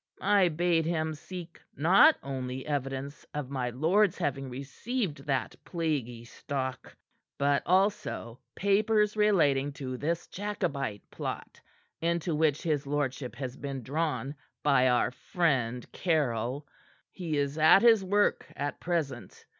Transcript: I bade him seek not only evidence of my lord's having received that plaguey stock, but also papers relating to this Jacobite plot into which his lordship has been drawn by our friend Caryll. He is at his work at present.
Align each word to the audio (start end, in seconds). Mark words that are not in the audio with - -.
I 0.19 0.49
bade 0.49 0.85
him 0.87 1.13
seek 1.13 1.61
not 1.75 2.17
only 2.23 2.65
evidence 2.65 3.23
of 3.35 3.51
my 3.51 3.69
lord's 3.69 4.17
having 4.17 4.49
received 4.49 5.27
that 5.27 5.55
plaguey 5.63 6.23
stock, 6.23 6.95
but 7.37 7.61
also 7.67 8.39
papers 8.55 9.15
relating 9.15 9.71
to 9.73 9.97
this 9.97 10.25
Jacobite 10.25 11.07
plot 11.11 11.61
into 12.01 12.33
which 12.33 12.63
his 12.63 12.87
lordship 12.87 13.35
has 13.35 13.55
been 13.55 13.83
drawn 13.83 14.33
by 14.63 14.87
our 14.89 15.11
friend 15.11 15.85
Caryll. 15.91 16.65
He 17.11 17.37
is 17.37 17.59
at 17.59 17.83
his 17.83 18.03
work 18.03 18.51
at 18.55 18.79
present. 18.79 19.45